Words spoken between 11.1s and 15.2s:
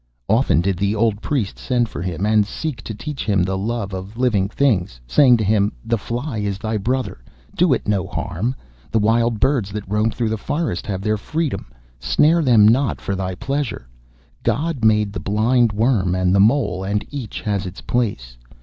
freedom. Snare them not for thy pleasure. God made the